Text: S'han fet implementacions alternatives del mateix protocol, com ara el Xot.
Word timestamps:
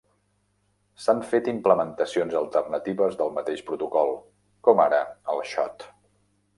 S'han 1.03 1.21
fet 1.33 1.49
implementacions 1.51 2.39
alternatives 2.41 3.21
del 3.23 3.31
mateix 3.39 3.65
protocol, 3.71 4.13
com 4.69 4.85
ara 4.91 5.07
el 5.37 5.49
Xot. 5.55 5.91